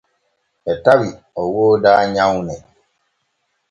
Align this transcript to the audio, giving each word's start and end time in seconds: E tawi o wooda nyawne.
E 0.71 0.73
tawi 0.83 1.09
o 1.39 1.41
wooda 1.55 1.91
nyawne. 2.13 2.55